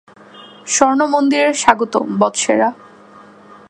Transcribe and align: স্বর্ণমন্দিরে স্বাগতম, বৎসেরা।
স্বর্ণমন্দিরে 0.65 1.49
স্বাগতম, 1.53 2.05
বৎসেরা। 2.19 2.69